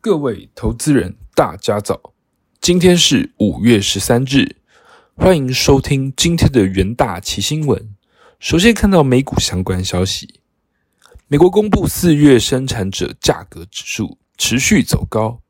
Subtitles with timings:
[0.00, 2.14] 各位投资人，大家早！
[2.60, 4.54] 今天是五月十三日，
[5.16, 7.96] 欢迎收听今天的元大奇新闻。
[8.38, 10.38] 首先看到美股相关消息，
[11.26, 15.40] 美国公布四月生产者价格指数持续走高，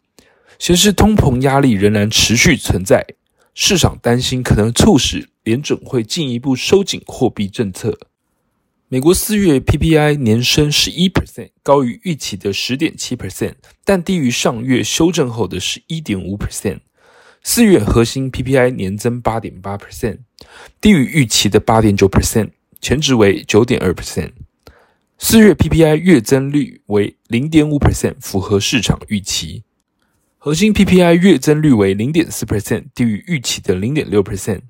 [0.59, 3.05] 显示通膨压力仍然持续存在，
[3.53, 7.99] 市场担心可能促使联准会进一步收紧货币政策。
[8.91, 13.53] 美国四月 PPI 年升十一 percent，高于预期的十点七 percent，
[13.85, 16.79] 但低于上月修正后的十一点五 percent。
[17.43, 20.21] 四月核心 PPI 年增八点八 percent，
[20.81, 24.31] 低于预期的八点九 percent，前值为九点二 percent。
[25.19, 29.65] 四月 PPI 月增率为零点五 percent，符合市场预期。
[30.39, 34.63] 核心 PPI 月增率为零点四 percent，低于预期的零点六 percent。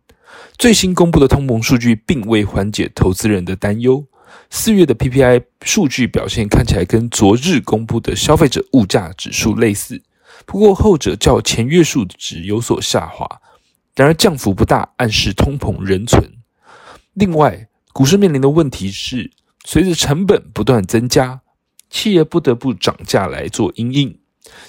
[0.58, 4.06] 最新公布的通膨数据并未缓解投资人的担忧。
[4.50, 10.02] 四月的 PPI 数据表现看起来跟昨日公布的消费者物价指数类似，
[10.46, 13.26] 不过后者较前月数值有所下滑。
[13.94, 16.32] 然而降幅不大，暗示通膨仍存。
[17.14, 19.30] 另外，股市面临的问题是，
[19.64, 21.40] 随着成本不断增加，
[21.90, 24.18] 企业不得不涨价来做因应。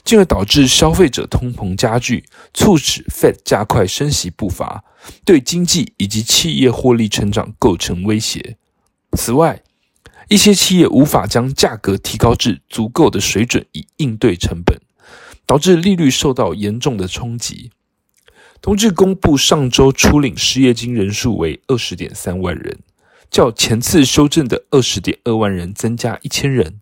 [0.03, 4.83] 进而导致消费者通膨加剧，促使 Fed 加快升息步伐，
[5.25, 8.57] 对经济以及企业获利成长构成威胁。
[9.17, 9.61] 此外，
[10.27, 14.79] 一些企业无法将价格提高至足够的水准以应对成本，
[15.45, 17.71] 导致利率受到严重的冲击。
[18.61, 22.77] 同志公布上周初领失业金人数为二十点三万人，
[23.31, 26.79] 较前次修正的二十点二万人增加一千人。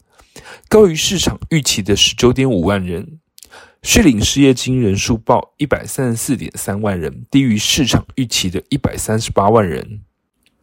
[0.68, 3.20] 高于市场预期的十九点五万人，
[3.82, 10.02] 续领失业金人数报一百三十四点三万人，低于市场预期的一百三十八万人。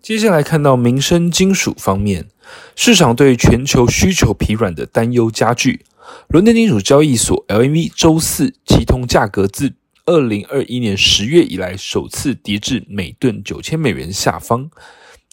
[0.02, 2.28] 接下来看到民生金属方面，
[2.76, 5.84] 市场对全球需求疲软的担忧加剧。
[6.28, 9.72] 伦敦金属交易所 LME 周四期铜价格自
[10.04, 14.68] 二零二一年十月以来首次跌至每吨九千美元下方，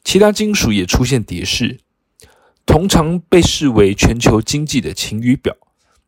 [0.05, 1.81] 其他金属也出现跌势。
[2.65, 5.55] 通常被视为全球经济的晴雨表，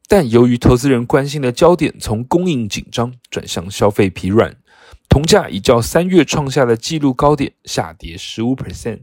[0.07, 4.55] 但由于投资人关心的焦点从供应紧张转向消费疲软，
[5.09, 9.01] 铜价已较三月创下的纪录高点下跌十五 percent。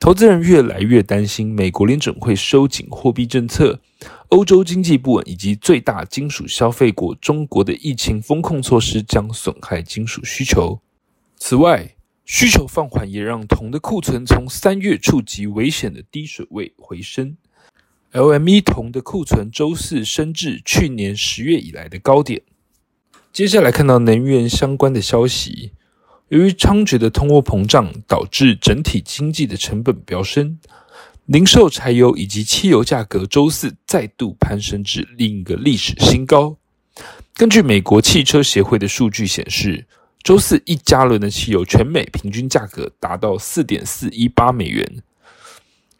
[0.00, 3.80] 投资人越来越担心美国联准会收紧货币政策、
[4.30, 10.80] 欧洲经济不稳以及最大金属消费国中国的疫情风控措施将损害金属需求。
[11.36, 11.94] 此外，
[12.24, 17.36] 需求放缓也让铜的库存从三月触及危险的低水位回升。
[18.12, 22.42] LME 铜的库存周四升至去年十月以来的高点。
[23.32, 25.72] 接下来看到能源相关的消息，
[26.28, 30.58] 由于猖獗的通货膨胀导致整体经济的成本飙升，
[31.26, 36.56] 零售柴油以及汽油价格周四再度攀升至另一个历史新高。
[37.34, 39.86] 根据美国汽车协会的数据显示。
[40.22, 45.02] 周四一加仑的汽油全美平均价格达到四点四一八美元。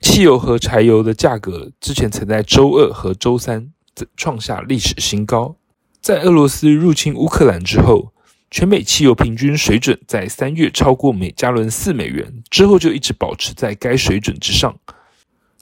[0.01, 3.71] 汽油和柴油的价格之前曾在周二和周三
[4.17, 5.57] 创下历史新高。
[6.01, 8.13] 在俄罗斯入侵乌克兰之后，
[8.51, 14.77] 全美汽油平均水准在三月超过每加仑四美元，之后就一直保持在该水准之上。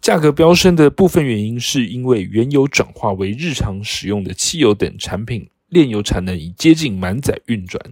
[0.00, 7.82] 价格飙升的部分原因是因为原油转化为日常使用的汽油等产品炼油产能已接近满载运转。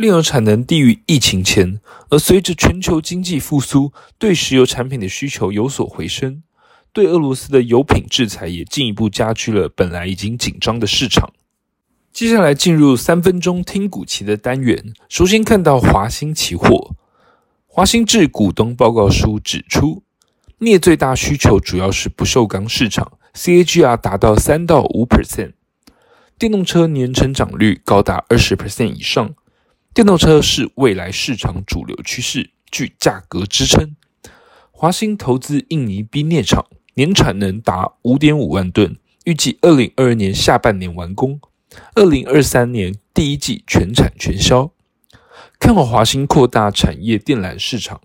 [0.00, 1.78] 炼油产能低于疫情前，
[2.08, 6.42] 而随着全球经济复苏，对石油产品的需求有所回升，
[6.90, 11.30] 对俄罗斯的油品制裁也进一步加剧了本来已经紧张的市场。
[12.14, 16.94] 接下来进入三分钟听股期的单元，首先看到华兴期货，
[17.66, 20.02] 华兴致股东报告书指出，
[20.60, 25.52] 镍最大需求主要是不锈钢市场，CAGR 达到三到五 percent，
[26.38, 29.34] 电动车年成长率高达二十 percent 以上。
[29.92, 33.96] 电动车是未来市场主流趋势，具价格支撑。
[34.70, 36.64] 华兴投资印尼冰镍厂，
[36.94, 41.40] 年产能达五点五万吨，预计二零二二年下半年完工，
[41.96, 44.70] 二零二三年第一季全产全销。
[45.58, 48.00] 看好华兴扩大产业电缆市场，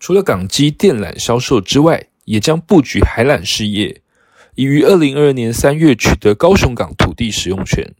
[0.00, 4.00] 除了港机电缆销售之外，也将布局海缆事业，
[4.54, 7.94] 已于二零二二年三月取得高雄港土地使用权。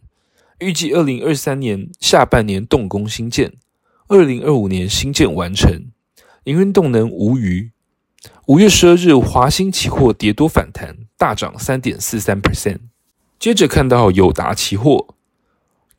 [0.59, 3.53] 预计二零二三年下半年动工新建，
[4.07, 5.91] 二零二五年新建完成，
[6.45, 7.71] 营运动能无虞。
[8.47, 12.79] 五月十二日，华兴期货跌多反弹，大涨三点四三 percent。
[13.37, 15.13] 接着看到友达期货，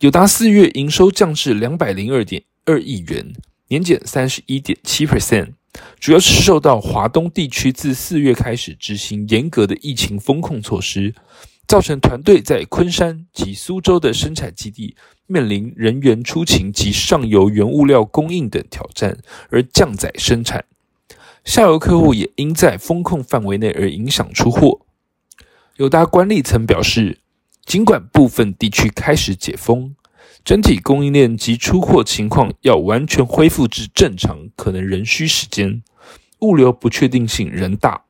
[0.00, 3.32] 友达四月营收降至两百零二点二亿元，
[3.68, 5.52] 年减三十一点七 percent，
[6.00, 11.14] 主要是受到华东地区自四月开始执行严格的疫情风控措施。
[11.68, 19.18] 造成团队在昆山及苏州的生产基地面临人员出勤及上游原物料供应等挑战，
[19.50, 20.64] 而降载生产。
[21.44, 24.80] 下游客户也因在风控范围内而影响出货。
[25.76, 27.18] 友达管理层表示，
[27.66, 29.94] 尽管部分地区开始解封，
[30.42, 35.82] 整体供应链及出货情况要完全恢复至正常，可能仍需时间，
[36.40, 38.07] 物流不确定性仍大。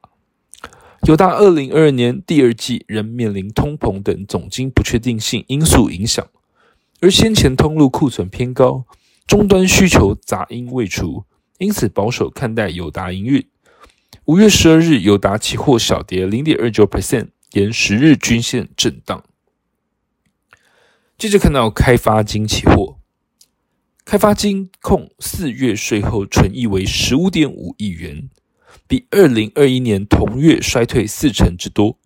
[1.03, 6.29] 友达二零二二年第二季仍面临通膨等总经不确定性因素影响，
[7.01, 8.85] 而先前通路库存偏高，
[9.27, 11.25] 终端需求杂音未除，
[11.59, 13.47] 因此保守看待友达营运。
[14.25, 19.25] 五月十二日，友达期货小跌零点二九 percent，沿十日均线震荡。
[21.17, 22.99] 接着看到开发金期货，
[24.05, 28.29] 开发金控四月税后纯益为十五点五亿元。
[28.87, 31.99] 比二零二一年同月衰退四成之多。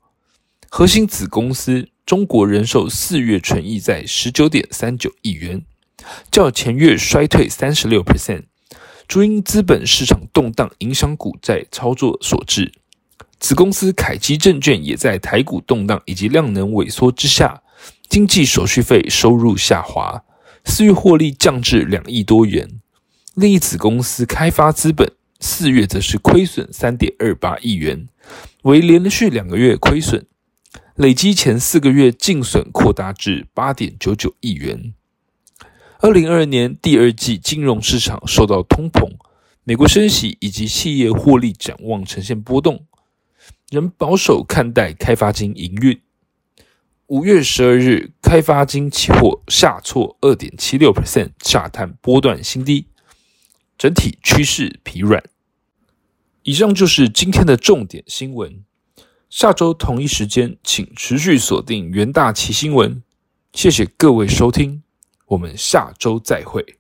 [0.69, 5.64] 核心子公司中国人寿四月纯益在十九点三九亿元，
[6.31, 8.44] 较前月衰退三十六 percent，
[9.06, 12.73] 主因资本市场动荡影响股债操作所致。
[13.38, 17.62] 子公司凯基证券也在台股动荡以及量能萎缩之下，
[18.08, 20.23] 经济手续费收入下滑，
[20.65, 22.81] 四月获利降至两亿多元。
[23.35, 25.12] 另一子公司开发资本。
[25.43, 28.06] 四月则是亏损三点二八亿元，
[28.62, 30.25] 为连续两个月亏损，
[30.94, 34.94] 累积前四个月净损扩大至八点九九亿元。
[35.99, 39.11] 二零二二年第二季金融市场受到通膨、
[39.65, 42.87] 美国升息以及企业获利展望呈现波动，
[43.71, 46.00] 仍保守看待开发金营运。
[47.09, 52.87] 五月十二日，开发金期货下挫二点七六 percent，下探波段新低，
[53.82, 55.20] 整体趋势疲软。
[56.44, 58.62] 以上就是今天的重点新闻。
[59.29, 63.02] 下周同一时间，请持续锁定元大旗新闻。
[63.52, 64.84] 谢谢各位收听，
[65.26, 66.79] 我们下周再会。